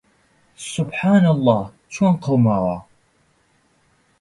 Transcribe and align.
سوبحانەڵڵا 0.71 1.57
چۆن 1.93 2.13
قەوماوە! 2.23 2.77